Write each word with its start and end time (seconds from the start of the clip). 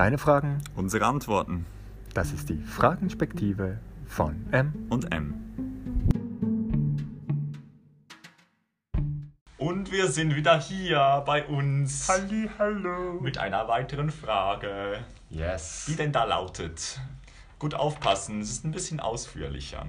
Deine 0.00 0.16
Fragen, 0.16 0.62
Unsere 0.76 1.04
Antworten 1.04 1.66
das 2.14 2.32
ist 2.32 2.48
die 2.48 2.56
Fragenspektive 2.56 3.80
von 4.06 4.46
M. 4.50 4.86
und 4.88 5.12
M. 5.12 5.34
Und 9.58 9.92
wir 9.92 10.08
sind 10.08 10.34
wieder 10.34 10.58
hier 10.58 11.22
bei 11.26 11.44
uns 11.44 12.08
Halli, 12.08 12.48
hallo. 12.58 13.20
mit 13.20 13.36
einer 13.36 13.68
weiteren 13.68 14.10
Frage, 14.10 15.04
Yes. 15.28 15.84
die 15.86 15.96
denn 15.96 16.12
da 16.12 16.24
lautet. 16.24 16.98
Gut 17.58 17.74
aufpassen, 17.74 18.40
es 18.40 18.52
ist 18.52 18.64
ein 18.64 18.70
bisschen 18.70 19.00
ausführlicher. 19.00 19.84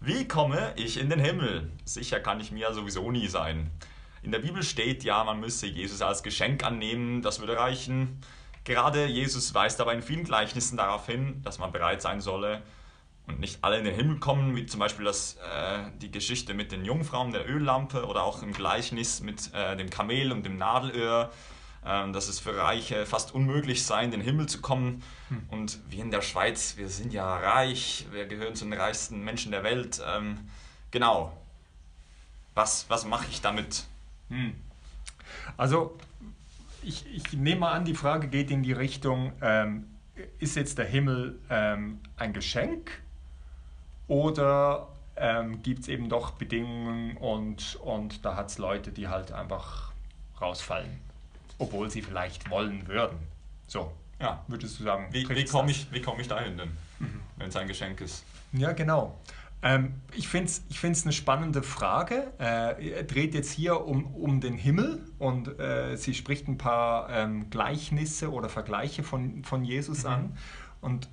Wie 0.00 0.26
komme 0.26 0.72
ich 0.76 0.98
in 0.98 1.10
den 1.10 1.20
Himmel? 1.20 1.70
Sicher 1.84 2.20
kann 2.20 2.40
ich 2.40 2.50
mir 2.50 2.60
ja 2.60 2.72
sowieso 2.72 3.10
nie 3.10 3.28
sein. 3.28 3.70
In 4.22 4.32
der 4.32 4.38
Bibel 4.38 4.62
steht 4.62 5.04
ja, 5.04 5.22
man 5.22 5.38
müsse 5.38 5.66
Jesus 5.66 6.00
als 6.00 6.22
Geschenk 6.22 6.64
annehmen, 6.64 7.20
das 7.20 7.40
würde 7.40 7.58
reichen. 7.58 8.22
Gerade 8.66 9.06
Jesus 9.06 9.54
weist 9.54 9.80
aber 9.80 9.94
in 9.94 10.02
vielen 10.02 10.24
Gleichnissen 10.24 10.76
darauf 10.76 11.06
hin, 11.06 11.40
dass 11.44 11.60
man 11.60 11.70
bereit 11.70 12.02
sein 12.02 12.20
solle 12.20 12.62
und 13.28 13.38
nicht 13.38 13.62
alle 13.62 13.78
in 13.78 13.84
den 13.84 13.94
Himmel 13.94 14.18
kommen, 14.18 14.56
wie 14.56 14.66
zum 14.66 14.80
Beispiel 14.80 15.04
das, 15.04 15.36
äh, 15.36 15.84
die 16.00 16.10
Geschichte 16.10 16.52
mit 16.52 16.72
den 16.72 16.84
Jungfrauen 16.84 17.30
der 17.30 17.48
Öllampe 17.48 18.04
oder 18.06 18.24
auch 18.24 18.42
im 18.42 18.52
Gleichnis 18.52 19.20
mit 19.20 19.54
äh, 19.54 19.76
dem 19.76 19.88
Kamel 19.88 20.32
und 20.32 20.44
dem 20.44 20.56
Nadelöhr, 20.56 21.30
äh, 21.84 22.10
dass 22.10 22.26
es 22.26 22.40
für 22.40 22.56
Reiche 22.56 23.06
fast 23.06 23.32
unmöglich 23.32 23.86
sei, 23.86 24.02
in 24.02 24.10
den 24.10 24.20
Himmel 24.20 24.46
zu 24.46 24.60
kommen. 24.60 25.00
Und 25.48 25.78
wir 25.88 26.02
in 26.02 26.10
der 26.10 26.22
Schweiz, 26.22 26.76
wir 26.76 26.88
sind 26.88 27.12
ja 27.12 27.36
reich, 27.36 28.06
wir 28.10 28.26
gehören 28.26 28.56
zu 28.56 28.64
den 28.64 28.72
reichsten 28.72 29.22
Menschen 29.22 29.52
der 29.52 29.62
Welt. 29.62 30.02
Ähm, 30.04 30.40
genau. 30.90 31.32
Was, 32.54 32.86
was 32.88 33.04
mache 33.04 33.26
ich 33.30 33.40
damit? 33.40 33.84
Also, 35.56 35.96
ich, 36.86 37.06
ich 37.14 37.32
nehme 37.32 37.60
mal 37.60 37.72
an, 37.72 37.84
die 37.84 37.94
Frage 37.94 38.28
geht 38.28 38.50
in 38.50 38.62
die 38.62 38.72
Richtung, 38.72 39.32
ähm, 39.42 39.86
ist 40.38 40.56
jetzt 40.56 40.78
der 40.78 40.86
Himmel 40.86 41.38
ähm, 41.50 42.00
ein 42.16 42.32
Geschenk 42.32 43.02
oder 44.08 44.88
ähm, 45.16 45.62
gibt 45.62 45.80
es 45.82 45.88
eben 45.88 46.08
doch 46.08 46.32
Bedingungen 46.32 47.16
und, 47.16 47.76
und 47.76 48.24
da 48.24 48.36
hat 48.36 48.48
es 48.50 48.58
Leute, 48.58 48.92
die 48.92 49.08
halt 49.08 49.32
einfach 49.32 49.92
rausfallen, 50.40 51.00
obwohl 51.58 51.90
sie 51.90 52.02
vielleicht 52.02 52.50
wollen 52.50 52.86
würden. 52.86 53.18
So, 53.66 53.92
Ja. 54.20 54.42
würdest 54.46 54.78
du 54.78 54.84
sagen, 54.84 55.08
Wie, 55.10 55.28
wie 55.28 55.44
komme 55.44 55.70
ich, 55.70 55.90
wie 55.92 56.00
komm 56.00 56.20
ich 56.20 56.28
dahin 56.28 56.56
denn, 56.56 56.70
wenn 57.36 57.48
es 57.48 57.56
ein 57.56 57.66
Geschenk 57.66 58.00
ist? 58.00 58.24
Ja, 58.52 58.72
genau. 58.72 59.18
Ähm, 59.66 59.94
ich 60.14 60.28
finde 60.28 60.46
es 60.46 60.64
ich 60.68 60.78
find's 60.78 61.02
eine 61.02 61.12
spannende 61.12 61.62
Frage. 61.62 62.32
Äh, 62.38 62.90
er 62.90 63.02
dreht 63.02 63.34
jetzt 63.34 63.50
hier 63.50 63.84
um, 63.84 64.14
um 64.14 64.40
den 64.40 64.54
Himmel 64.54 65.04
und 65.18 65.58
äh, 65.58 65.96
sie 65.96 66.14
spricht 66.14 66.46
ein 66.46 66.56
paar 66.56 67.10
ähm, 67.10 67.50
Gleichnisse 67.50 68.30
oder 68.30 68.48
Vergleiche 68.48 69.02
von, 69.02 69.42
von 69.42 69.64
Jesus 69.64 70.04
an. 70.04 70.36
Und, 70.80 71.08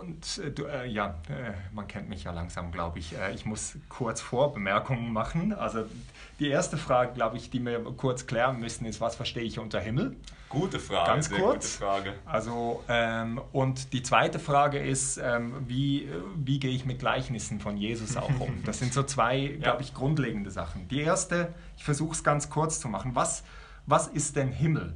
und 0.00 0.38
äh, 0.38 0.84
äh, 0.84 0.86
ja, 0.88 1.20
äh, 1.28 1.52
man 1.72 1.86
kennt 1.86 2.08
mich 2.08 2.24
ja 2.24 2.32
langsam, 2.32 2.72
glaube 2.72 2.98
ich. 2.98 3.16
Äh, 3.16 3.34
ich 3.34 3.44
muss 3.44 3.76
kurz 3.88 4.20
Vorbemerkungen 4.20 5.12
machen. 5.12 5.52
Also 5.52 5.84
die 6.38 6.48
erste 6.48 6.76
Frage, 6.76 7.12
glaube 7.12 7.36
ich, 7.36 7.50
die 7.50 7.64
wir 7.64 7.80
kurz 7.96 8.26
klären 8.26 8.60
müssen, 8.60 8.86
ist, 8.86 9.00
was 9.00 9.14
verstehe 9.14 9.42
ich 9.42 9.58
unter 9.58 9.80
Himmel? 9.80 10.16
Gute 10.48 10.80
Frage, 10.80 11.10
Ganz 11.10 11.28
sehr 11.28 11.38
kurz. 11.38 11.78
gute 11.78 11.84
Frage. 11.84 12.14
Also, 12.24 12.82
ähm, 12.88 13.40
und 13.52 13.92
die 13.92 14.02
zweite 14.02 14.38
Frage 14.40 14.78
ist, 14.78 15.18
ähm, 15.18 15.54
wie, 15.68 16.08
wie 16.34 16.58
gehe 16.58 16.72
ich 16.72 16.84
mit 16.84 16.98
Gleichnissen 16.98 17.60
von 17.60 17.76
Jesus 17.76 18.16
auch 18.16 18.40
um? 18.40 18.62
Das 18.64 18.78
sind 18.78 18.92
so 18.92 19.02
zwei, 19.04 19.46
glaube 19.60 19.82
ich, 19.82 19.94
grundlegende 19.94 20.50
Sachen. 20.50 20.88
Die 20.88 21.02
erste, 21.02 21.54
ich 21.76 21.84
versuche 21.84 22.12
es 22.12 22.24
ganz 22.24 22.50
kurz 22.50 22.80
zu 22.80 22.88
machen. 22.88 23.14
Was, 23.14 23.44
was 23.86 24.08
ist 24.08 24.34
denn 24.34 24.50
Himmel? 24.50 24.94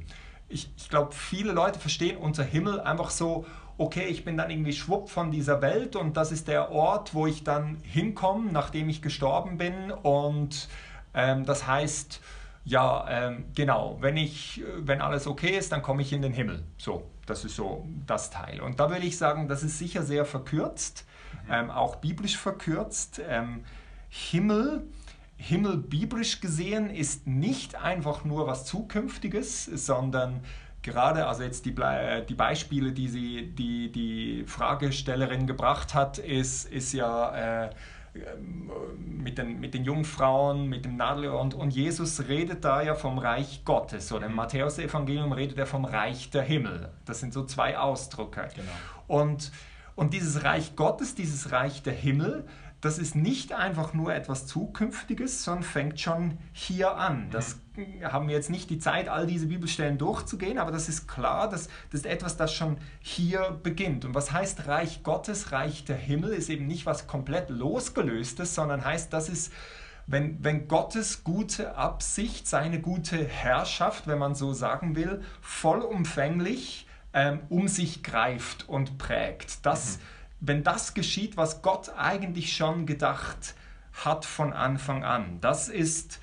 Ich, 0.49 0.69
ich 0.77 0.89
glaube, 0.89 1.13
viele 1.13 1.53
Leute 1.53 1.79
verstehen 1.79 2.17
unter 2.17 2.43
Himmel 2.43 2.81
einfach 2.81 3.09
so, 3.09 3.45
okay, 3.77 4.05
ich 4.05 4.23
bin 4.23 4.37
dann 4.37 4.49
irgendwie 4.49 4.73
schwupp 4.73 5.09
von 5.09 5.31
dieser 5.31 5.61
Welt 5.61 5.95
und 5.95 6.17
das 6.17 6.31
ist 6.31 6.47
der 6.47 6.71
Ort, 6.71 7.13
wo 7.13 7.27
ich 7.27 7.43
dann 7.43 7.77
hinkomme, 7.83 8.51
nachdem 8.51 8.89
ich 8.89 9.01
gestorben 9.01 9.57
bin. 9.57 9.91
Und 9.91 10.69
ähm, 11.13 11.45
das 11.45 11.67
heißt, 11.67 12.21
ja, 12.63 13.05
ähm, 13.09 13.45
genau, 13.53 13.97
wenn, 13.99 14.17
ich, 14.17 14.63
wenn 14.77 15.01
alles 15.01 15.27
okay 15.27 15.57
ist, 15.57 15.71
dann 15.71 15.81
komme 15.81 16.01
ich 16.01 16.13
in 16.13 16.21
den 16.21 16.33
Himmel. 16.33 16.63
So, 16.77 17.03
das 17.25 17.45
ist 17.45 17.55
so 17.55 17.85
das 18.07 18.29
Teil. 18.31 18.61
Und 18.61 18.79
da 18.79 18.89
würde 18.89 19.05
ich 19.05 19.17
sagen, 19.17 19.47
das 19.47 19.61
ist 19.61 19.77
sicher 19.77 20.03
sehr 20.03 20.25
verkürzt, 20.25 21.05
ähm, 21.49 21.69
auch 21.69 21.97
biblisch 21.97 22.37
verkürzt. 22.37 23.21
Ähm, 23.27 23.65
Himmel, 24.09 24.87
Himmel 25.37 25.77
biblisch 25.77 26.39
gesehen 26.39 26.89
ist 26.89 27.27
nicht 27.27 27.75
einfach 27.75 28.23
nur 28.23 28.47
was 28.47 28.65
Zukünftiges, 28.65 29.65
sondern 29.65 30.41
gerade, 30.85 31.27
also 31.27 31.43
jetzt 31.43 31.65
die, 31.65 31.75
äh, 31.81 32.23
die 32.23 32.35
Beispiele, 32.35 32.93
die 32.93 33.09
sie, 33.09 33.47
die, 33.47 33.91
die 33.91 34.45
Fragestellerin 34.47 35.47
gebracht 35.47 35.93
hat, 35.93 36.19
ist, 36.19 36.71
ist 36.71 36.93
ja 36.93 37.65
äh, 37.65 37.69
ähm, 38.15 38.71
mit 39.23 39.39
den, 39.39 39.59
mit 39.59 39.73
den 39.73 39.83
Jungfrauen, 39.83 40.69
mit 40.69 40.85
dem 40.85 40.95
Nadelöhr 40.95 41.39
und, 41.39 41.55
und 41.55 41.71
Jesus 41.71 42.27
redet 42.27 42.63
da 42.63 42.81
ja 42.81 42.93
vom 42.93 43.17
Reich 43.17 43.63
Gottes 43.65 44.11
oder 44.11 44.27
im 44.27 44.35
Matthäus-Evangelium 44.35 45.31
redet 45.31 45.57
er 45.57 45.65
vom 45.65 45.83
Reich 45.83 46.29
der 46.29 46.43
Himmel. 46.43 46.89
Das 47.05 47.19
sind 47.19 47.33
so 47.33 47.43
zwei 47.43 47.77
Ausdrücke. 47.77 48.47
Genau. 48.55 48.71
Und, 49.07 49.51
und 49.95 50.13
dieses 50.13 50.43
Reich 50.43 50.75
Gottes, 50.75 51.15
dieses 51.15 51.51
Reich 51.51 51.81
der 51.81 51.93
Himmel, 51.93 52.45
das 52.79 52.99
ist 52.99 53.15
nicht 53.15 53.51
einfach 53.51 53.93
nur 53.93 54.13
etwas 54.13 54.45
Zukünftiges, 54.45 55.43
sondern 55.43 55.63
fängt 55.63 55.99
schon 55.99 56.37
hier 56.53 56.95
an. 56.97 57.29
Das 57.31 57.59
haben 58.03 58.27
wir 58.27 58.35
jetzt 58.35 58.49
nicht 58.49 58.69
die 58.69 58.79
Zeit, 58.79 59.09
all 59.09 59.27
diese 59.27 59.47
Bibelstellen 59.47 59.97
durchzugehen, 59.97 60.57
aber 60.57 60.71
das 60.71 60.89
ist 60.89 61.07
klar, 61.07 61.49
das, 61.49 61.67
das 61.91 62.01
ist 62.01 62.05
etwas, 62.05 62.37
das 62.37 62.53
schon 62.53 62.77
hier 62.99 63.59
beginnt. 63.63 64.05
Und 64.05 64.13
was 64.13 64.31
heißt 64.31 64.67
Reich 64.67 65.03
Gottes, 65.03 65.51
Reich 65.51 65.85
der 65.85 65.97
Himmel, 65.97 66.33
ist 66.33 66.49
eben 66.49 66.67
nicht 66.67 66.85
was 66.85 67.07
komplett 67.07 67.49
losgelöstes, 67.49 68.55
sondern 68.55 68.83
heißt, 68.83 69.11
das 69.13 69.29
ist 69.29 69.51
wenn, 70.07 70.43
wenn 70.43 70.67
Gottes 70.67 71.23
gute 71.23 71.75
Absicht, 71.75 72.47
seine 72.47 72.79
gute 72.79 73.25
Herrschaft, 73.25 74.07
wenn 74.07 74.19
man 74.19 74.35
so 74.35 74.53
sagen 74.53 74.95
will, 74.95 75.23
vollumfänglich 75.41 76.87
ähm, 77.13 77.39
um 77.49 77.67
sich 77.67 78.03
greift 78.03 78.69
und 78.69 78.97
prägt. 78.97 79.65
Das, 79.65 79.99
Wenn 80.41 80.63
das 80.63 80.93
geschieht, 80.93 81.37
was 81.37 81.61
Gott 81.63 81.91
eigentlich 81.97 82.55
schon 82.55 82.85
gedacht 82.85 83.55
hat 83.93 84.25
von 84.25 84.53
Anfang 84.53 85.03
an, 85.03 85.39
das 85.41 85.69
ist 85.69 86.19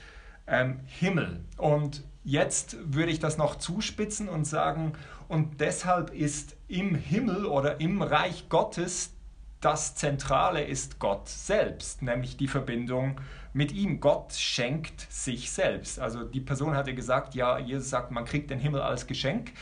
ähm, 0.47 0.80
Himmel. 0.86 1.44
Und 1.56 2.03
jetzt 2.25 2.76
würde 2.84 3.12
ich 3.12 3.19
das 3.19 3.38
noch 3.38 3.56
zuspitzen 3.56 4.28
und 4.28 4.44
sagen, 4.44 4.92
und 5.28 5.60
deshalb 5.60 6.12
ist 6.12 6.56
im 6.69 6.94
Himmel 6.94 7.47
oder 7.47 7.80
im 7.80 8.03
Reich 8.03 8.48
Gottes 8.48 9.14
das 9.62 9.94
Zentrale 9.94 10.64
ist 10.64 10.98
Gott 10.98 11.28
selbst, 11.28 12.03
nämlich 12.03 12.36
die 12.36 12.48
Verbindung 12.48 13.20
mit 13.53 13.70
ihm. 13.70 14.00
Gott 14.00 14.32
schenkt 14.32 15.06
sich 15.10 15.53
selbst. 15.53 16.00
Also 16.00 16.25
die 16.25 16.41
Person 16.41 16.74
hatte 16.74 16.94
gesagt, 16.94 17.36
ja, 17.36 17.59
Jesus 17.59 17.88
sagt, 17.88 18.10
man 18.10 18.24
kriegt 18.24 18.50
den 18.50 18.59
Himmel 18.59 18.82
als 18.82 19.06
Geschenk. 19.06 19.53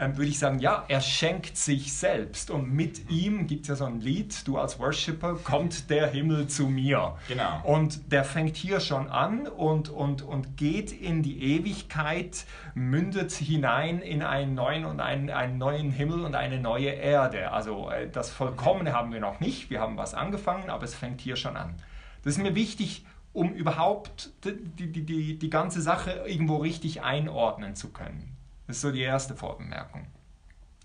Ähm, 0.00 0.16
würde 0.16 0.30
ich 0.30 0.38
sagen, 0.38 0.60
ja, 0.60 0.84
er 0.86 1.00
schenkt 1.00 1.56
sich 1.56 1.92
selbst. 1.92 2.52
Und 2.52 2.72
mit 2.72 3.10
ihm 3.10 3.48
gibt 3.48 3.62
es 3.62 3.68
ja 3.68 3.74
so 3.74 3.84
ein 3.84 4.00
Lied, 4.00 4.46
du 4.46 4.56
als 4.56 4.78
Worshipper, 4.78 5.34
kommt 5.42 5.90
der 5.90 6.06
Himmel 6.06 6.46
zu 6.46 6.68
mir. 6.68 7.16
Genau. 7.26 7.60
Und 7.64 8.12
der 8.12 8.22
fängt 8.22 8.56
hier 8.56 8.78
schon 8.78 9.08
an 9.08 9.48
und, 9.48 9.88
und, 9.88 10.22
und 10.22 10.56
geht 10.56 10.92
in 10.92 11.24
die 11.24 11.42
Ewigkeit, 11.42 12.44
mündet 12.74 13.32
hinein 13.32 14.00
in 14.00 14.22
einen 14.22 14.54
neuen 14.54 14.84
und 14.84 15.00
einen, 15.00 15.30
einen 15.30 15.58
neuen 15.58 15.90
Himmel 15.90 16.24
und 16.24 16.36
eine 16.36 16.60
neue 16.60 16.90
Erde. 16.90 17.50
Also 17.50 17.90
äh, 17.90 18.08
das 18.08 18.30
Vollkommene 18.30 18.92
haben 18.92 19.12
wir 19.12 19.20
noch 19.20 19.40
nicht. 19.40 19.68
Wir 19.68 19.80
haben 19.80 19.96
was 19.96 20.14
angefangen, 20.14 20.70
aber 20.70 20.84
es 20.84 20.94
fängt 20.94 21.20
hier 21.20 21.34
schon 21.34 21.56
an. 21.56 21.74
Das 22.22 22.34
ist 22.34 22.42
mir 22.42 22.54
wichtig, 22.54 23.04
um 23.32 23.52
überhaupt 23.52 24.30
die, 24.44 24.90
die, 24.90 25.04
die, 25.04 25.38
die 25.38 25.50
ganze 25.50 25.82
Sache 25.82 26.24
irgendwo 26.26 26.58
richtig 26.58 27.02
einordnen 27.02 27.74
zu 27.74 27.90
können. 27.90 28.37
Das 28.68 28.76
ist 28.76 28.82
so 28.82 28.92
die 28.92 29.00
erste 29.00 29.34
Vorbemerkung. 29.34 30.06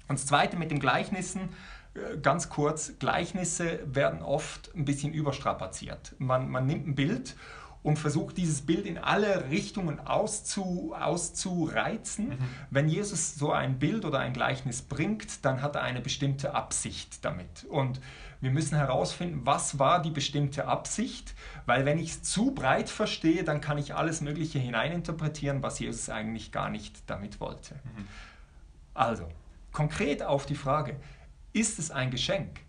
Und 0.07 0.17
das 0.17 0.25
zweite 0.25 0.57
mit 0.57 0.71
den 0.71 0.79
Gleichnissen, 0.79 1.49
äh, 1.93 2.17
ganz 2.17 2.49
kurz, 2.49 2.93
Gleichnisse 2.97 3.79
werden 3.85 4.23
oft 4.23 4.73
ein 4.73 4.85
bisschen 4.85 5.13
überstrapaziert. 5.13 6.15
Man, 6.17 6.49
man 6.49 6.65
nimmt 6.65 6.87
ein 6.87 6.95
Bild 6.95 7.35
und 7.83 7.99
versucht 7.99 8.37
dieses 8.37 8.61
Bild 8.61 8.85
in 8.85 8.97
alle 8.97 9.49
Richtungen 9.49 9.99
auszu, 9.99 10.95
auszureizen. 10.97 12.37
Wenn 12.69 12.87
Jesus 12.87 13.35
so 13.35 13.51
ein 13.51 13.77
Bild 13.77 14.05
oder 14.05 14.19
ein 14.19 14.33
Gleichnis 14.33 14.81
bringt, 14.81 15.45
dann 15.45 15.61
hat 15.61 15.75
er 15.75 15.83
eine 15.83 15.99
bestimmte 15.99 16.55
Absicht 16.55 17.23
damit. 17.25 17.65
Und 17.65 17.99
wir 18.39 18.51
müssen 18.51 18.75
herausfinden, 18.75 19.41
was 19.45 19.79
war 19.79 20.01
die 20.01 20.09
bestimmte 20.11 20.67
Absicht, 20.67 21.33
weil 21.65 21.85
wenn 21.85 21.99
ich 21.99 22.11
es 22.11 22.23
zu 22.23 22.51
breit 22.51 22.89
verstehe, 22.89 23.43
dann 23.43 23.61
kann 23.61 23.77
ich 23.77 23.95
alles 23.95 24.21
Mögliche 24.21 24.59
hineininterpretieren, 24.59 25.61
was 25.63 25.79
Jesus 25.79 26.09
eigentlich 26.09 26.51
gar 26.51 26.69
nicht 26.69 27.03
damit 27.07 27.39
wollte. 27.39 27.75
Also, 28.93 29.27
konkret 29.71 30.23
auf 30.23 30.45
die 30.45 30.55
Frage, 30.55 30.97
ist 31.53 31.79
es 31.79 31.91
ein 31.91 32.11
Geschenk? 32.11 32.59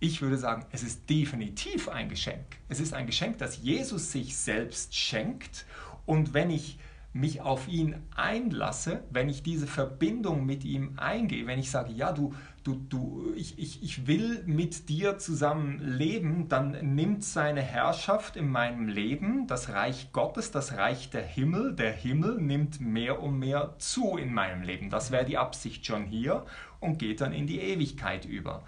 Ich 0.00 0.22
würde 0.22 0.38
sagen, 0.38 0.64
es 0.72 0.82
ist 0.82 1.08
definitiv 1.08 1.88
ein 1.88 2.08
Geschenk. 2.08 2.44
Es 2.68 2.80
ist 2.80 2.94
ein 2.94 3.06
Geschenk, 3.06 3.38
das 3.38 3.62
Jesus 3.62 4.10
sich 4.10 4.36
selbst 4.36 4.96
schenkt. 4.96 5.66
Und 6.06 6.34
wenn 6.34 6.50
ich, 6.50 6.78
mich 7.12 7.40
auf 7.40 7.66
ihn 7.66 7.96
einlasse, 8.14 9.02
wenn 9.10 9.28
ich 9.28 9.42
diese 9.42 9.66
Verbindung 9.66 10.46
mit 10.46 10.64
ihm 10.64 10.92
eingehe, 10.96 11.46
wenn 11.46 11.58
ich 11.58 11.70
sage, 11.70 11.92
ja, 11.92 12.12
du, 12.12 12.34
du, 12.62 12.74
du, 12.74 13.32
ich, 13.34 13.58
ich, 13.58 13.82
ich 13.82 14.06
will 14.06 14.44
mit 14.46 14.88
dir 14.88 15.18
zusammen 15.18 15.80
leben, 15.80 16.48
dann 16.48 16.94
nimmt 16.94 17.24
seine 17.24 17.62
Herrschaft 17.62 18.36
in 18.36 18.48
meinem 18.48 18.88
Leben, 18.88 19.48
das 19.48 19.70
Reich 19.70 20.12
Gottes, 20.12 20.52
das 20.52 20.76
Reich 20.76 21.10
der 21.10 21.24
Himmel, 21.24 21.74
der 21.74 21.92
Himmel 21.92 22.40
nimmt 22.40 22.80
mehr 22.80 23.20
und 23.20 23.38
mehr 23.38 23.74
zu 23.78 24.16
in 24.16 24.32
meinem 24.32 24.62
Leben. 24.62 24.88
Das 24.88 25.10
wäre 25.10 25.24
die 25.24 25.38
Absicht 25.38 25.84
schon 25.84 26.04
hier 26.04 26.46
und 26.78 27.00
geht 27.00 27.20
dann 27.20 27.32
in 27.32 27.48
die 27.48 27.60
Ewigkeit 27.60 28.24
über. 28.24 28.62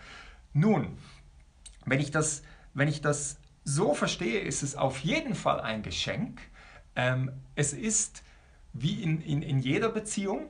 Nun, 0.53 0.99
wenn 1.87 2.01
ich 2.01 2.11
das, 2.11 2.43
wenn 2.75 2.89
ich 2.89 3.01
das 3.01 3.39
so 3.65 3.95
verstehe, 3.95 4.41
ist 4.41 4.63
es 4.63 4.77
auf 4.77 4.99
jeden 5.01 5.35
Fall 5.35 5.61
ein 5.61 5.83
Geschenk. 5.83 6.41
Ähm, 6.97 7.33
es 7.55 7.73
ist 7.73 8.23
wie 8.73 9.03
in, 9.03 9.21
in, 9.21 9.43
in 9.43 9.61
jeder 9.61 9.89
Beziehung, 9.89 10.47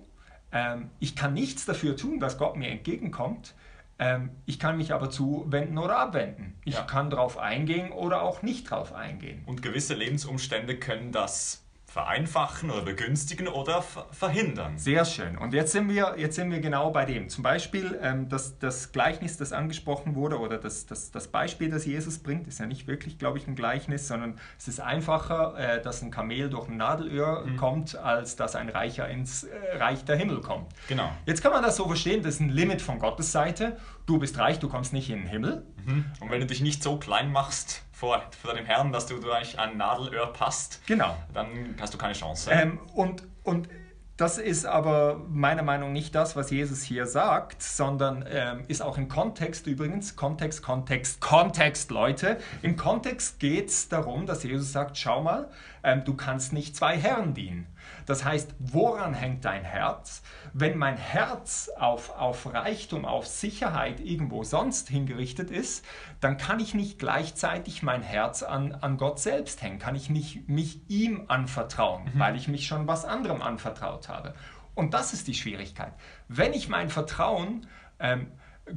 ähm, 0.52 0.90
ich 1.00 1.16
kann 1.16 1.34
nichts 1.34 1.64
dafür 1.64 1.96
tun, 1.96 2.20
dass 2.20 2.38
Gott 2.38 2.56
mir 2.56 2.68
entgegenkommt. 2.68 3.54
Ähm, 3.98 4.30
ich 4.46 4.58
kann 4.58 4.76
mich 4.76 4.92
aber 4.92 5.10
zuwenden 5.10 5.78
oder 5.78 5.98
abwenden. 5.98 6.54
Ich 6.64 6.74
ja. 6.74 6.82
kann 6.82 7.10
darauf 7.10 7.38
eingehen 7.38 7.90
oder 7.90 8.22
auch 8.22 8.42
nicht 8.42 8.70
darauf 8.70 8.92
eingehen. 8.92 9.42
Und 9.46 9.62
gewisse 9.62 9.94
Lebensumstände 9.94 10.78
können 10.78 11.12
das 11.12 11.64
vereinfachen 11.92 12.70
oder 12.70 12.80
begünstigen 12.80 13.48
oder 13.48 13.84
verhindern. 14.12 14.78
Sehr 14.78 15.04
schön. 15.04 15.36
Und 15.36 15.52
jetzt 15.52 15.72
sind 15.72 15.90
wir, 15.90 16.14
jetzt 16.16 16.36
sind 16.36 16.50
wir 16.50 16.60
genau 16.60 16.90
bei 16.90 17.04
dem. 17.04 17.28
Zum 17.28 17.42
Beispiel 17.42 17.98
ähm, 18.02 18.30
das, 18.30 18.58
das 18.58 18.92
Gleichnis, 18.92 19.36
das 19.36 19.52
angesprochen 19.52 20.14
wurde, 20.14 20.38
oder 20.38 20.56
das, 20.56 20.86
das, 20.86 21.10
das 21.10 21.28
Beispiel, 21.28 21.68
das 21.68 21.84
Jesus 21.84 22.18
bringt, 22.18 22.48
ist 22.48 22.60
ja 22.60 22.66
nicht 22.66 22.86
wirklich, 22.86 23.18
glaube 23.18 23.36
ich, 23.36 23.46
ein 23.46 23.56
Gleichnis, 23.56 24.08
sondern 24.08 24.40
es 24.58 24.68
ist 24.68 24.80
einfacher, 24.80 25.54
äh, 25.58 25.82
dass 25.82 26.00
ein 26.00 26.10
Kamel 26.10 26.48
durch 26.48 26.66
ein 26.68 26.78
Nadelöhr 26.78 27.44
mhm. 27.44 27.56
kommt, 27.58 27.94
als 27.94 28.36
dass 28.36 28.56
ein 28.56 28.70
Reicher 28.70 29.06
ins 29.10 29.44
äh, 29.44 29.76
Reich 29.76 30.02
der 30.06 30.16
Himmel 30.16 30.40
kommt. 30.40 30.72
Genau. 30.88 31.12
Jetzt 31.26 31.42
kann 31.42 31.52
man 31.52 31.62
das 31.62 31.76
so 31.76 31.86
verstehen, 31.86 32.22
das 32.22 32.36
ist 32.36 32.40
ein 32.40 32.48
Limit 32.48 32.80
von 32.80 33.00
Gottes 33.00 33.32
Seite. 33.32 33.76
Du 34.06 34.18
bist 34.18 34.38
reich, 34.38 34.58
du 34.58 34.70
kommst 34.70 34.94
nicht 34.94 35.10
in 35.10 35.18
den 35.18 35.28
Himmel. 35.28 35.66
Mhm. 35.84 36.06
Und 36.20 36.30
wenn 36.30 36.40
du 36.40 36.46
dich 36.46 36.62
nicht 36.62 36.82
so 36.82 36.96
klein 36.96 37.30
machst, 37.30 37.82
vor, 38.02 38.20
vor 38.42 38.54
dem 38.54 38.66
Herrn, 38.66 38.90
dass 38.90 39.06
du 39.06 39.20
durch 39.20 39.60
ein 39.60 39.76
Nadelöhr 39.76 40.26
passt, 40.32 40.84
genau. 40.88 41.16
dann 41.32 41.76
hast 41.82 41.92
du 41.92 41.98
keine 41.98 42.14
Chance. 42.14 42.50
Ähm, 42.50 42.78
und, 42.94 43.24
und 43.42 43.68
das 44.16 44.38
ist 44.38 44.66
aber 44.66 45.20
meiner 45.28 45.62
Meinung 45.62 45.88
nach 45.88 45.94
nicht 45.94 46.14
das, 46.14 46.36
was 46.36 46.50
Jesus 46.50 46.82
hier 46.82 47.06
sagt, 47.06 47.62
sondern 47.62 48.24
ähm, 48.28 48.64
ist 48.68 48.82
auch 48.82 48.96
im 48.96 49.08
Kontext 49.08 49.66
übrigens, 49.66 50.16
Kontext, 50.16 50.62
Kontext, 50.62 51.20
Kontext, 51.20 51.90
Leute. 51.90 52.38
Im 52.62 52.76
Kontext 52.76 53.40
geht 53.40 53.70
es 53.70 53.88
darum, 53.88 54.26
dass 54.26 54.42
Jesus 54.44 54.70
sagt, 54.70 54.96
schau 54.96 55.22
mal, 55.22 55.48
ähm, 55.82 56.04
du 56.04 56.14
kannst 56.14 56.52
nicht 56.52 56.76
zwei 56.76 56.96
Herren 56.96 57.34
dienen. 57.34 57.66
Das 58.06 58.24
heißt, 58.24 58.54
woran 58.58 59.14
hängt 59.14 59.44
dein 59.44 59.64
Herz? 59.64 60.22
Wenn 60.52 60.78
mein 60.78 60.96
Herz 60.96 61.70
auf, 61.78 62.10
auf 62.10 62.52
Reichtum, 62.52 63.04
auf 63.04 63.26
Sicherheit 63.26 64.00
irgendwo 64.00 64.44
sonst 64.44 64.88
hingerichtet 64.88 65.50
ist, 65.50 65.84
dann 66.20 66.36
kann 66.36 66.60
ich 66.60 66.74
nicht 66.74 66.98
gleichzeitig 66.98 67.82
mein 67.82 68.02
Herz 68.02 68.42
an, 68.42 68.72
an 68.72 68.96
Gott 68.96 69.18
selbst 69.18 69.62
hängen, 69.62 69.78
kann 69.78 69.94
ich 69.94 70.10
nicht 70.10 70.48
mich 70.48 70.80
ihm 70.88 71.24
anvertrauen, 71.28 72.04
mhm. 72.04 72.18
weil 72.18 72.36
ich 72.36 72.48
mich 72.48 72.66
schon 72.66 72.86
was 72.86 73.04
anderem 73.04 73.42
anvertraut 73.42 74.08
habe. 74.08 74.34
Und 74.74 74.94
das 74.94 75.12
ist 75.12 75.28
die 75.28 75.34
Schwierigkeit. 75.34 75.92
Wenn 76.28 76.54
ich 76.54 76.68
mein 76.68 76.88
Vertrauen 76.88 77.66
ähm, 77.98 78.28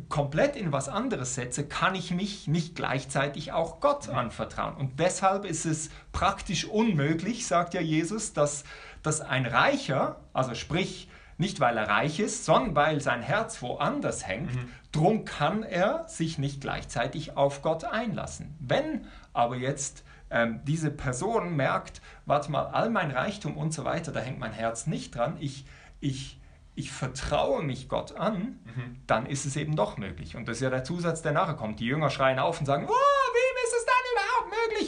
komplett 0.09 0.55
in 0.55 0.71
was 0.71 0.89
anderes 0.89 1.35
setze, 1.35 1.67
kann 1.67 1.95
ich 1.95 2.11
mich 2.11 2.47
nicht 2.47 2.75
gleichzeitig 2.75 3.51
auch 3.51 3.79
Gott 3.79 4.09
anvertrauen. 4.09 4.75
Und 4.75 4.99
deshalb 4.99 5.45
ist 5.45 5.65
es 5.65 5.89
praktisch 6.11 6.65
unmöglich, 6.65 7.45
sagt 7.45 7.73
ja 7.73 7.81
Jesus, 7.81 8.33
dass, 8.33 8.63
dass 9.05 9.21
ein 9.21 9.45
Reicher, 9.45 10.17
also 10.33 10.55
sprich 10.55 11.09
nicht 11.37 11.59
weil 11.59 11.77
er 11.77 11.89
reich 11.89 12.19
ist, 12.19 12.45
sondern 12.45 12.75
weil 12.75 13.01
sein 13.01 13.21
Herz 13.21 13.61
woanders 13.61 14.25
hängt, 14.25 14.55
mhm. 14.55 14.69
drum 14.91 15.25
kann 15.25 15.63
er 15.63 16.07
sich 16.07 16.37
nicht 16.37 16.61
gleichzeitig 16.61 17.35
auf 17.35 17.61
Gott 17.61 17.83
einlassen. 17.83 18.55
Wenn 18.59 19.05
aber 19.33 19.57
jetzt 19.57 20.03
ähm, 20.29 20.61
diese 20.63 20.91
Person 20.91 21.55
merkt, 21.55 22.01
warte 22.25 22.51
mal, 22.51 22.67
all 22.67 22.89
mein 22.89 23.11
Reichtum 23.11 23.57
und 23.57 23.73
so 23.73 23.83
weiter, 23.83 24.11
da 24.11 24.21
hängt 24.21 24.39
mein 24.39 24.53
Herz 24.53 24.87
nicht 24.87 25.15
dran, 25.15 25.35
ich, 25.39 25.65
ich, 25.99 26.39
ich 26.73 26.91
vertraue 26.91 27.63
mich 27.63 27.89
Gott 27.89 28.15
an, 28.15 28.59
mhm. 28.63 29.01
dann 29.05 29.25
ist 29.25 29.45
es 29.45 29.57
eben 29.57 29.75
doch 29.75 29.97
möglich. 29.97 30.35
Und 30.37 30.47
das 30.47 30.57
ist 30.57 30.61
ja 30.61 30.69
der 30.69 30.85
Zusatz, 30.85 31.21
der 31.21 31.33
nachher 31.33 31.55
kommt. 31.55 31.79
Die 31.79 31.85
Jünger 31.85 32.09
schreien 32.09 32.39
auf 32.39 32.59
und 32.59 32.65
sagen, 32.65 32.85
oh, 32.87 32.91
wem 32.91 33.63
ist 33.65 33.73
es 33.77 33.85
dann 33.85 33.95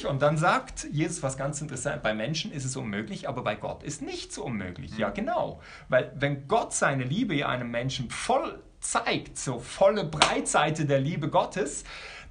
überhaupt 0.01 0.03
möglich? 0.03 0.07
Und 0.07 0.21
dann 0.21 0.37
sagt 0.37 0.87
Jesus 0.91 1.23
was 1.23 1.37
ganz 1.37 1.61
interessant, 1.61 2.03
bei 2.03 2.13
Menschen 2.13 2.51
ist 2.51 2.65
es 2.65 2.75
unmöglich, 2.75 3.27
aber 3.27 3.43
bei 3.43 3.55
Gott 3.55 3.83
ist 3.83 4.01
nichts 4.01 4.37
unmöglich. 4.37 4.93
Mhm. 4.93 4.99
Ja, 4.99 5.09
genau. 5.09 5.61
Weil 5.89 6.11
wenn 6.15 6.47
Gott 6.47 6.73
seine 6.73 7.03
Liebe 7.03 7.47
einem 7.47 7.71
Menschen 7.71 8.09
voll 8.09 8.61
zeigt, 8.79 9.37
so 9.37 9.59
volle 9.59 10.03
Breitseite 10.03 10.85
der 10.85 10.99
Liebe 10.99 11.29
Gottes, 11.29 11.83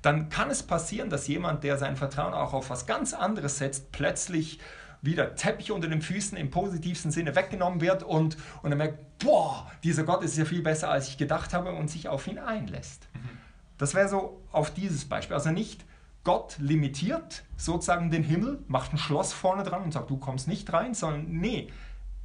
dann 0.02 0.28
kann 0.28 0.50
es 0.50 0.62
passieren, 0.62 1.10
dass 1.10 1.26
jemand, 1.26 1.64
der 1.64 1.78
sein 1.78 1.96
Vertrauen 1.96 2.32
auch 2.32 2.52
auf 2.52 2.70
was 2.70 2.86
ganz 2.86 3.12
anderes 3.12 3.58
setzt, 3.58 3.90
plötzlich 3.92 4.60
wieder 5.02 5.34
Teppich 5.34 5.72
unter 5.72 5.88
den 5.88 6.02
Füßen 6.02 6.36
im 6.38 6.50
positivsten 6.50 7.10
Sinne 7.10 7.34
weggenommen 7.36 7.80
wird 7.80 8.02
und, 8.02 8.36
und 8.62 8.72
er 8.72 8.76
merkt, 8.76 9.18
boah, 9.18 9.70
dieser 9.84 10.04
Gott 10.04 10.22
ist 10.22 10.36
ja 10.36 10.44
viel 10.44 10.62
besser, 10.62 10.90
als 10.90 11.08
ich 11.08 11.18
gedacht 11.18 11.52
habe 11.52 11.72
und 11.72 11.90
sich 11.90 12.08
auf 12.08 12.26
ihn 12.26 12.38
einlässt. 12.38 13.08
Mhm. 13.14 13.38
Das 13.78 13.94
wäre 13.94 14.08
so 14.08 14.42
auf 14.52 14.72
dieses 14.72 15.04
Beispiel. 15.04 15.34
Also 15.34 15.50
nicht 15.50 15.84
Gott 16.26 16.56
limitiert 16.58 17.44
sozusagen 17.56 18.10
den 18.10 18.24
Himmel, 18.24 18.58
macht 18.66 18.92
ein 18.92 18.98
Schloss 18.98 19.32
vorne 19.32 19.62
dran 19.62 19.84
und 19.84 19.92
sagt, 19.92 20.10
du 20.10 20.16
kommst 20.16 20.48
nicht 20.48 20.72
rein, 20.72 20.92
sondern 20.92 21.28
nee, 21.30 21.68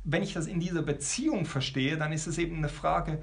wenn 0.03 0.23
ich 0.23 0.33
das 0.33 0.47
in 0.47 0.59
dieser 0.59 0.81
Beziehung 0.81 1.45
verstehe, 1.45 1.99
dann 1.99 2.11
ist 2.11 2.25
es 2.25 2.39
eben 2.39 2.57
eine 2.57 2.67
Frage, 2.67 3.21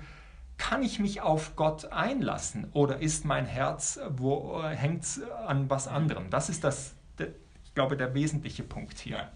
kann 0.56 0.84
ich 0.84 1.00
mich 1.00 1.20
auf 1.20 1.56
Gott 1.56 1.86
einlassen 1.86 2.68
oder 2.74 3.00
ist 3.00 3.24
mein 3.24 3.44
Herz, 3.44 3.98
wo 4.08 4.62
äh, 4.62 4.68
hängt 4.68 5.04
an 5.48 5.68
was 5.68 5.88
anderem? 5.88 6.30
Das 6.30 6.48
ist 6.48 6.62
das, 6.62 6.94
ich 7.64 7.74
glaube, 7.74 7.96
der 7.96 8.14
wesentliche 8.14 8.62
Punkt 8.62 9.00
hier. 9.00 9.28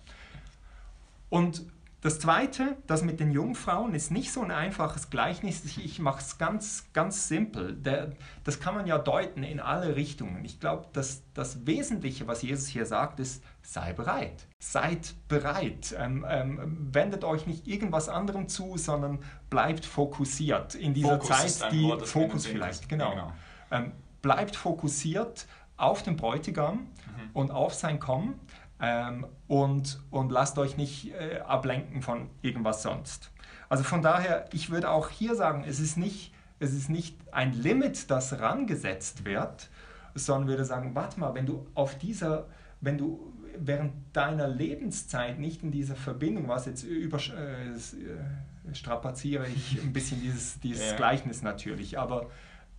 Und 1.28 1.66
das 2.02 2.18
Zweite, 2.18 2.76
das 2.88 3.04
mit 3.04 3.20
den 3.20 3.30
Jungfrauen, 3.30 3.94
ist 3.94 4.10
nicht 4.10 4.32
so 4.32 4.42
ein 4.42 4.50
einfaches 4.50 5.08
Gleichnis. 5.08 5.64
Ich 5.78 6.00
mache 6.00 6.18
es 6.18 6.36
ganz, 6.36 6.92
ganz 6.92 7.28
simpel. 7.28 7.76
Der, 7.76 8.10
das 8.42 8.58
kann 8.58 8.74
man 8.74 8.88
ja 8.88 8.98
deuten 8.98 9.44
in 9.44 9.60
alle 9.60 9.94
Richtungen. 9.94 10.44
Ich 10.44 10.58
glaube, 10.58 10.88
dass 10.94 11.22
das 11.32 11.64
Wesentliche, 11.64 12.26
was 12.26 12.42
Jesus 12.42 12.66
hier 12.66 12.86
sagt, 12.86 13.20
ist, 13.20 13.44
sei 13.62 13.92
bereit. 13.92 14.48
Seid 14.58 15.14
bereit. 15.28 15.94
Ähm, 15.96 16.26
ähm, 16.28 16.88
wendet 16.92 17.22
euch 17.22 17.46
nicht 17.46 17.68
irgendwas 17.68 18.08
anderem 18.08 18.48
zu, 18.48 18.76
sondern 18.76 19.20
bleibt 19.48 19.86
fokussiert 19.86 20.74
in 20.74 20.94
dieser 20.94 21.20
Fokus 21.20 21.58
Zeit, 21.60 21.72
die 21.72 21.84
Wort, 21.84 22.08
Fokus 22.08 22.46
vielleicht, 22.46 22.88
genau. 22.88 23.10
genau. 23.10 23.32
Ähm, 23.70 23.92
bleibt 24.22 24.56
fokussiert 24.56 25.46
auf 25.76 26.02
den 26.02 26.16
Bräutigam 26.16 26.78
mhm. 26.78 27.30
und 27.32 27.50
auf 27.52 27.74
sein 27.74 28.00
Kommen 28.00 28.40
ähm, 28.82 29.26
und, 29.46 30.00
und 30.10 30.32
lasst 30.32 30.58
euch 30.58 30.76
nicht 30.76 31.14
äh, 31.14 31.38
ablenken 31.38 32.02
von 32.02 32.28
irgendwas 32.42 32.82
sonst. 32.82 33.30
Also 33.68 33.84
von 33.84 34.02
daher, 34.02 34.46
ich 34.52 34.70
würde 34.70 34.90
auch 34.90 35.08
hier 35.08 35.36
sagen, 35.36 35.64
es 35.66 35.78
ist 35.78 35.96
nicht, 35.96 36.34
es 36.58 36.74
ist 36.74 36.90
nicht 36.90 37.16
ein 37.30 37.52
Limit, 37.54 38.10
das 38.10 38.40
rangesetzt 38.40 39.24
wird, 39.24 39.70
sondern 40.14 40.48
würde 40.48 40.64
sagen, 40.64 40.94
warte 40.94 41.20
mal, 41.20 41.34
wenn 41.34 41.46
du 41.46 41.66
auf 41.74 41.96
dieser, 41.96 42.48
wenn 42.80 42.98
du 42.98 43.32
während 43.56 43.92
deiner 44.12 44.48
Lebenszeit 44.48 45.38
nicht 45.38 45.62
in 45.62 45.70
dieser 45.70 45.94
Verbindung 45.94 46.48
warst, 46.48 46.66
jetzt 46.66 46.82
über, 46.82 47.18
äh, 47.18 47.68
äh, 47.68 48.74
strapaziere 48.74 49.46
ich 49.46 49.80
ein 49.80 49.92
bisschen 49.92 50.20
dieses, 50.20 50.58
dieses 50.60 50.90
ja. 50.90 50.96
Gleichnis 50.96 51.42
natürlich, 51.42 51.98
aber 52.00 52.30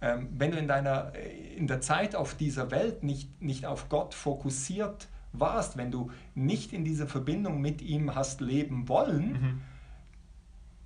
ähm, 0.02 0.28
wenn 0.34 0.52
du 0.52 0.58
in, 0.58 0.68
deiner, 0.68 1.14
äh, 1.16 1.56
in 1.56 1.68
der 1.68 1.80
Zeit 1.80 2.14
auf 2.14 2.36
dieser 2.36 2.72
Welt 2.72 3.04
nicht, 3.04 3.42
nicht 3.42 3.66
auf 3.66 3.88
Gott 3.88 4.14
fokussiert 4.14 5.08
warst, 5.34 5.78
wenn 5.78 5.92
du 5.92 6.12
nicht 6.36 6.72
in 6.74 6.86
dieser 6.86 7.08
Verbindung 7.08 7.60
mit 7.60 7.82
ihm 7.82 8.16
hast 8.16 8.40
leben 8.40 8.88
wollen, 8.88 9.32
mhm. 9.32 9.62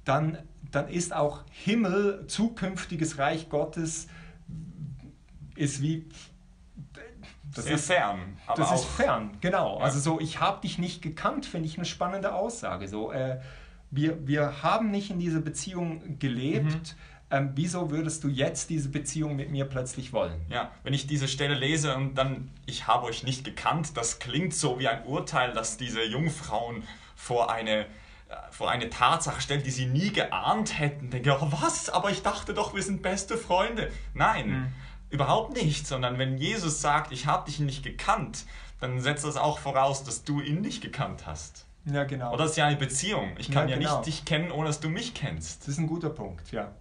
dann, 0.06 0.38
dann 0.72 0.88
ist 0.88 1.14
auch 1.14 1.44
Himmel, 1.52 2.26
zukünftiges 2.28 3.18
Reich 3.18 3.50
Gottes, 3.50 4.08
ist 5.56 5.82
wie... 5.82 6.08
Das 7.54 7.64
Sehr 7.64 7.76
ist 7.76 7.88
fern. 7.88 8.38
das 8.56 8.72
ist 8.74 8.86
fern, 8.86 9.32
genau. 9.40 9.80
Ja. 9.80 9.86
Also 9.86 10.00
so, 10.00 10.20
ich 10.20 10.42
habe 10.42 10.62
dich 10.62 10.78
nicht 10.78 11.02
gekannt, 11.02 11.46
finde 11.46 11.68
ich 11.68 11.78
eine 11.78 11.86
spannende 11.86 12.34
Aussage. 12.34 12.88
So, 12.88 13.12
äh, 13.12 13.40
wir, 13.90 14.28
wir 14.28 14.62
haben 14.64 14.92
nicht 14.92 15.10
in 15.10 15.18
dieser 15.18 15.40
Beziehung 15.40 16.20
gelebt. 16.20 16.66
Mhm 16.66 17.17
ähm, 17.30 17.52
wieso 17.56 17.92
würdest 17.92 18.24
du 18.24 18.30
jetzt 18.30 18.70
diese 18.70 18.90
Beziehung 18.90 19.36
mit 19.36 19.52
mir 19.52 19.66
plötzlich 19.66 20.14
wollen? 20.14 20.40
Ja, 20.50 20.72
wenn 20.84 20.94
ich 20.94 21.08
diese 21.08 21.28
Stelle 21.28 21.56
lese 21.56 21.96
und 21.96 22.16
dann, 22.16 22.50
ich 22.66 22.88
habe 22.88 23.06
euch 23.06 23.24
nicht 23.24 23.44
gekannt, 23.44 23.98
das 23.98 24.20
klingt 24.20 24.54
so 24.54 24.80
wie 24.80 24.88
ein 24.88 25.04
Urteil, 25.04 25.52
dass 25.52 25.78
diese 25.78 26.04
Jungfrauen 26.04 26.84
vor 27.16 27.52
eine, 27.52 27.82
äh, 27.82 27.86
vor 28.52 28.72
eine 28.72 28.90
Tatsache 28.90 29.42
stellen, 29.42 29.64
die 29.64 29.72
sie 29.72 29.88
nie 29.88 30.14
geahnt 30.14 30.80
hätten. 30.80 31.10
Denke, 31.10 31.38
oh, 31.42 31.48
was? 31.52 31.90
Aber 31.90 32.12
ich 32.12 32.22
dachte 32.22 32.54
doch, 32.54 32.74
wir 32.74 32.84
sind 32.84 33.02
beste 33.02 33.38
Freunde. 33.38 33.92
Nein, 34.14 34.50
mhm. 34.50 34.68
überhaupt 35.10 35.54
nicht, 35.54 35.86
sondern 35.86 36.18
wenn 36.20 36.38
Jesus 36.38 36.80
sagt, 36.80 37.12
ich 37.12 37.26
habe 37.26 37.46
dich 37.46 37.60
nicht 37.60 37.84
gekannt, 37.84 38.46
dann 38.80 39.02
setzt 39.02 39.26
das 39.26 39.36
auch 39.36 39.60
voraus, 39.60 40.04
dass 40.06 40.24
du 40.24 40.40
ihn 40.40 40.62
nicht 40.62 40.82
gekannt 40.82 41.26
hast. 41.26 41.66
Ja, 41.84 42.04
genau. 42.04 42.30
Oder 42.34 42.44
das 42.44 42.52
ist 42.52 42.58
ja 42.58 42.68
eine 42.68 42.78
Beziehung. 42.78 43.32
Ich 43.38 43.50
kann 43.52 43.68
ja, 43.68 43.76
Ja, 43.76 43.80
genau. 43.80 43.98
nicht 43.98 44.08
dich 44.08 44.26
kennen, 44.26 44.52
ohne 44.52 44.68
dass 44.68 44.80
du 44.80 44.90
mich 44.90 45.14
kennst. 45.14 45.62
Das 45.62 45.70
ist 45.70 45.78
ein 45.78 45.88
guter 45.88 46.10
Punkt, 46.10 46.52
ja. 46.52 46.72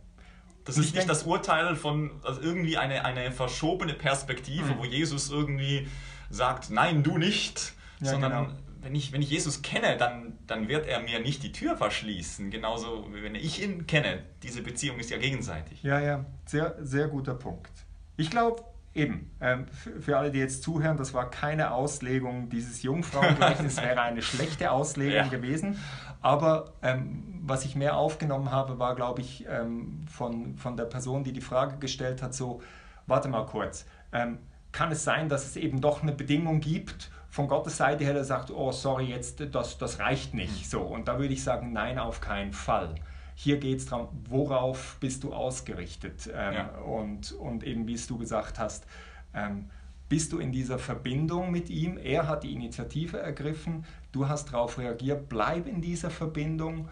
Das 0.67 0.77
ist 0.79 0.95
nicht 0.95 1.09
das 1.09 1.23
Urteil 1.23 1.75
von 1.77 2.11
also 2.23 2.41
irgendwie 2.41 2.77
eine, 2.77 3.05
eine 3.05 3.33
verschobene 3.33 3.95
Perspektive, 3.95 4.75
Mhm. 4.75 4.79
wo 4.79 4.85
Jesus 4.85 5.31
irgendwie 5.31 5.89
sagt, 6.29 6.71
nein, 6.71 7.03
du 7.03 7.19
nicht, 7.19 7.73
Ja, 8.01 8.11
sondern 8.11 8.33
genau. 8.33 8.59
wenn, 8.83 8.95
ich, 8.95 9.13
wenn 9.13 9.23
ich 9.23 9.31
Jesus 9.31 9.63
kenne, 9.63 9.97
dann, 9.97 10.37
dann 10.47 10.69
wird 10.69 10.87
er 10.87 11.01
mir 11.01 11.21
nicht 11.21 11.43
die 11.45 11.53
Tür 11.53 11.77
verschließen, 11.77 12.51
genauso 12.51 13.09
wie 13.15 13.23
wenn 13.23 13.35
ich 13.37 13.63
ihn 13.63 13.87
kenne. 13.87 14.25
Diese 14.43 14.61
Beziehung 14.63 14.99
ist 14.99 15.11
ja 15.11 15.19
gegenseitig. 15.19 15.83
Ja, 15.83 16.01
ja, 16.01 16.27
sehr, 16.47 16.77
sehr 16.81 17.09
guter 17.09 17.35
Punkt. 17.35 17.71
Ich 18.17 18.31
glaube, 18.31 18.63
eben, 18.97 19.31
ähm, 19.41 19.67
für, 20.01 20.17
alle, 20.19 20.31
die 20.31 20.39
jetzt 20.39 20.63
zuhören, 20.63 20.97
das 20.97 21.15
war 21.15 21.31
keine 21.31 21.71
Auslegung 21.73 22.49
dieses 22.49 22.83
Jungfrauengleichnisses, 22.83 23.83
wäre 23.83 24.01
eine 24.01 24.23
schlechte 24.31 24.71
Auslegung 24.71 25.15
Ja. 25.15 25.27
gewesen. 25.29 25.79
Aber 26.23 26.73
ähm, 26.83 27.23
was 27.43 27.65
ich 27.65 27.77
mehr 27.77 27.97
aufgenommen 27.97 28.51
habe, 28.51 28.79
war, 28.79 28.95
glaube 28.97 29.21
ich, 29.21 29.47
ähm, 29.49 30.05
von, 30.11 30.57
von 30.57 30.77
der 30.77 30.85
Person, 30.85 31.23
die 31.25 31.33
die 31.33 31.41
Frage 31.41 31.77
gestellt 31.79 32.23
hat, 32.23 32.35
so, 32.35 32.61
warte 33.07 33.29
mal 33.29 33.47
kurz, 33.47 33.87
ähm, 34.13 34.39
kann 34.73 34.91
es 34.91 35.05
sein, 35.05 35.29
dass 35.29 35.47
es 35.47 35.57
eben 35.57 35.81
doch 35.81 36.03
eine 36.03 36.13
Bedingung 36.13 36.61
gibt, 36.61 37.11
von 37.31 37.49
Gottes 37.49 37.77
Seite 37.77 38.03
her, 38.03 38.15
der 38.15 38.25
sagt, 38.25 38.51
oh 38.51 38.73
sorry, 38.73 39.05
jetzt 39.07 39.43
das, 39.55 39.77
das 39.79 39.99
reicht 39.99 40.33
nicht. 40.33 40.71
So, 40.71 40.81
und 40.81 41.07
da 41.07 41.19
würde 41.19 41.35
ich 41.35 41.45
sagen, 41.45 41.73
nein, 41.73 41.99
auf 41.99 42.21
keinen 42.23 42.53
Fall. 42.55 42.95
Hier 43.39 43.59
geht 43.59 43.79
es 43.81 43.87
darum, 43.87 44.09
worauf 44.31 44.97
bist 44.99 45.23
du 45.23 45.33
ausgerichtet? 45.35 46.29
Ähm, 46.35 46.55
Ja. 46.55 46.69
und, 46.79 47.33
und 47.33 47.65
eben, 47.65 47.87
wie 47.87 47.93
es 47.93 48.07
du 48.07 48.17
gesagt 48.17 48.59
hast, 48.59 48.87
ähm, 49.35 49.71
bist 50.09 50.33
du 50.33 50.39
in 50.39 50.53
dieser 50.53 50.79
Verbindung 50.79 51.51
mit 51.51 51.69
ihm? 51.69 51.99
Er 51.99 52.29
hat 52.29 52.45
die 52.45 52.53
Initiative 52.53 53.19
ergriffen, 53.19 53.85
du 54.13 54.27
hast 54.27 54.53
darauf 54.53 54.79
reagiert, 54.79 55.29
bleib 55.29 55.67
in 55.67 55.83
dieser 55.83 56.09
Verbindung. 56.11 56.89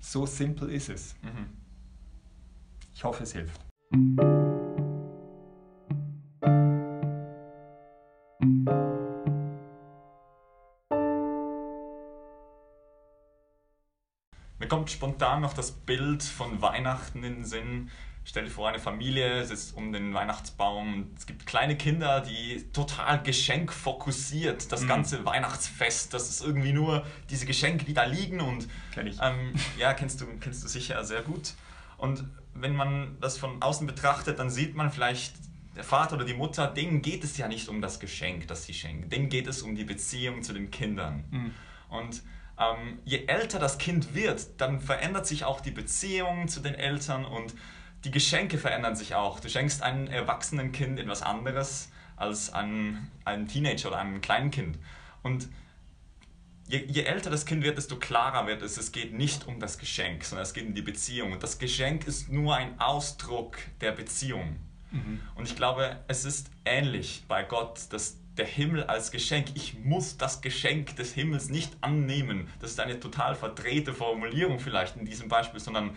So 0.00 0.26
simpel 0.26 0.68
ist 0.70 0.88
es. 0.88 1.14
Mhm. 1.22 1.46
Ich 2.94 3.04
hoffe, 3.04 3.22
es 3.22 3.32
hilft. 3.32 3.60
Mir 14.58 14.68
kommt 14.68 14.90
spontan 14.90 15.40
noch 15.42 15.52
das 15.54 15.70
Bild 15.72 16.22
von 16.22 16.60
Weihnachten 16.62 17.22
in 17.24 17.34
den 17.36 17.44
Sinn. 17.44 17.90
Stell 18.24 18.44
dir 18.44 18.50
vor, 18.50 18.68
eine 18.68 18.78
Familie 18.78 19.44
sitzt 19.46 19.74
um 19.76 19.92
den 19.92 20.12
Weihnachtsbaum. 20.12 21.12
Es 21.16 21.24
gibt 21.26 21.46
kleine 21.46 21.76
Kinder, 21.76 22.20
die 22.20 22.64
total 22.74 23.22
geschenkfokussiert, 23.22 24.70
das 24.70 24.82
Mhm. 24.82 24.88
ganze 24.88 25.24
Weihnachtsfest, 25.24 26.12
das 26.12 26.28
ist 26.28 26.42
irgendwie 26.44 26.72
nur 26.72 27.06
diese 27.30 27.46
Geschenke, 27.46 27.84
die 27.84 27.94
da 27.94 28.04
liegen 28.04 28.40
und 28.40 28.68
Kenn 28.92 29.06
ich. 29.06 29.16
ähm, 29.22 29.54
ja, 29.78 29.94
kennst 29.94 30.20
du, 30.20 30.26
kennst 30.40 30.62
du 30.64 30.68
sicher 30.68 31.02
sehr 31.04 31.22
gut. 31.22 31.54
Und 31.96 32.24
wenn 32.54 32.74
man 32.76 33.16
das 33.20 33.38
von 33.38 33.62
außen 33.62 33.86
betrachtet, 33.86 34.38
dann 34.38 34.50
sieht 34.50 34.74
man 34.74 34.90
vielleicht, 34.90 35.34
der 35.76 35.84
Vater 35.84 36.16
oder 36.16 36.24
die 36.24 36.34
Mutter, 36.34 36.66
denen 36.66 37.02
geht 37.02 37.22
es 37.24 37.36
ja 37.38 37.46
nicht 37.48 37.68
um 37.68 37.80
das 37.80 38.00
Geschenk, 38.00 38.48
das 38.48 38.64
sie 38.64 38.74
schenken. 38.74 39.08
Denen 39.08 39.28
geht 39.28 39.46
es 39.46 39.62
um 39.62 39.74
die 39.76 39.84
Beziehung 39.84 40.42
zu 40.42 40.52
den 40.52 40.70
Kindern. 40.70 41.24
Mhm. 41.30 41.54
Und 41.88 42.22
ähm, 42.58 42.98
je 43.04 43.26
älter 43.26 43.58
das 43.58 43.78
Kind 43.78 44.14
wird, 44.14 44.60
dann 44.60 44.80
verändert 44.80 45.26
sich 45.26 45.44
auch 45.44 45.60
die 45.60 45.70
Beziehung 45.70 46.48
zu 46.48 46.60
den 46.60 46.74
Eltern 46.74 47.24
und 47.24 47.54
die 48.04 48.10
Geschenke 48.10 48.58
verändern 48.58 48.96
sich 48.96 49.14
auch. 49.14 49.40
Du 49.40 49.48
schenkst 49.48 49.82
einem 49.82 50.06
erwachsenen 50.06 50.72
Kind 50.72 50.98
etwas 50.98 51.22
anderes 51.22 51.90
als 52.16 52.52
einem, 52.52 53.08
einem 53.24 53.48
Teenager 53.48 53.88
oder 53.88 53.98
einem 53.98 54.20
kleinen 54.20 54.50
Kind. 54.50 54.78
Und 55.22 55.48
je, 56.68 56.84
je 56.86 57.02
älter 57.02 57.30
das 57.30 57.44
Kind 57.44 57.64
wird, 57.64 57.78
desto 57.78 57.96
klarer 57.96 58.46
wird 58.46 58.62
es, 58.62 58.76
es 58.76 58.92
geht 58.92 59.14
nicht 59.14 59.46
um 59.46 59.58
das 59.60 59.78
Geschenk, 59.78 60.24
sondern 60.24 60.44
es 60.44 60.54
geht 60.54 60.66
um 60.66 60.74
die 60.74 60.82
Beziehung. 60.82 61.32
Und 61.32 61.42
das 61.42 61.58
Geschenk 61.58 62.06
ist 62.06 62.28
nur 62.30 62.54
ein 62.56 62.78
Ausdruck 62.80 63.58
der 63.80 63.92
Beziehung. 63.92 64.56
Und 65.34 65.46
ich 65.46 65.54
glaube, 65.54 66.02
es 66.08 66.24
ist 66.24 66.50
ähnlich 66.64 67.24
bei 67.28 67.42
Gott, 67.42 67.80
dass 67.90 68.16
der 68.38 68.46
Himmel 68.46 68.84
als 68.84 69.10
Geschenk, 69.10 69.48
ich 69.54 69.78
muss 69.78 70.16
das 70.16 70.40
Geschenk 70.40 70.96
des 70.96 71.12
Himmels 71.12 71.50
nicht 71.50 71.76
annehmen. 71.80 72.48
Das 72.60 72.70
ist 72.70 72.80
eine 72.80 73.00
total 73.00 73.34
verdrehte 73.34 73.92
Formulierung 73.92 74.60
vielleicht 74.60 74.96
in 74.96 75.04
diesem 75.04 75.28
Beispiel, 75.28 75.60
sondern 75.60 75.96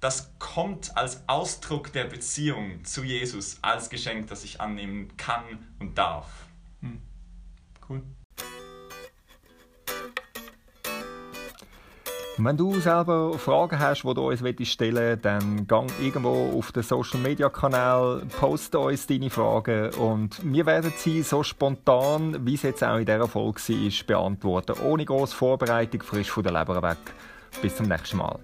das 0.00 0.32
kommt 0.38 0.96
als 0.96 1.28
Ausdruck 1.28 1.92
der 1.92 2.04
Beziehung 2.04 2.84
zu 2.84 3.04
Jesus, 3.04 3.58
als 3.62 3.88
Geschenk, 3.88 4.26
das 4.28 4.44
ich 4.44 4.60
annehmen 4.60 5.16
kann 5.16 5.44
und 5.78 5.96
darf. 5.96 6.28
Cool. 7.88 8.02
Wenn 12.36 12.56
du 12.56 12.80
selber 12.80 13.38
Fragen 13.38 13.78
hast, 13.78 14.02
die 14.02 14.14
du 14.14 14.28
uns 14.28 14.68
stellen 14.68 14.96
willst, 14.96 15.24
dann 15.24 15.66
gang 15.66 15.90
irgendwo 16.02 16.58
auf 16.58 16.72
den 16.72 16.82
Social 16.82 17.20
Media 17.20 17.48
Kanal, 17.48 18.22
poste 18.40 18.78
uns 18.78 19.06
deine 19.06 19.30
Fragen 19.30 19.90
und 19.94 20.40
wir 20.42 20.66
werden 20.66 20.92
sie 20.96 21.22
so 21.22 21.42
spontan, 21.42 22.44
wie 22.44 22.54
es 22.54 22.62
jetzt 22.62 22.82
auch 22.82 22.96
in 22.96 23.06
dieser 23.06 23.28
Folge 23.28 23.60
war, 23.60 24.06
beantworten. 24.06 24.74
Ohne 24.84 25.04
grosse 25.04 25.36
Vorbereitung, 25.36 26.02
frisch 26.02 26.30
von 26.30 26.42
der 26.42 26.52
Leber 26.52 26.82
weg. 26.82 26.98
Bis 27.62 27.76
zum 27.76 27.86
nächsten 27.86 28.16
Mal. 28.16 28.38